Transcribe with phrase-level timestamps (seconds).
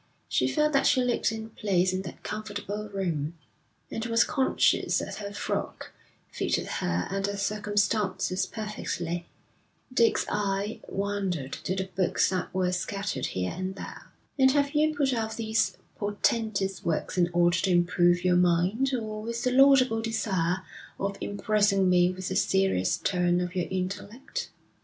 [0.27, 3.37] She felt that she looked in place in that comfortable room,
[3.91, 5.91] and was conscious that her frock
[6.31, 9.27] fitted her and the circumstances perfectly.
[9.93, 14.09] Dick's eye wandered to the books that were scattered here and there.
[14.39, 19.21] 'And have you put out these portentous works in order to improve your mind, or
[19.21, 20.63] with the laudable desire
[20.99, 24.49] of impressing me with the serious turn of your intellect?'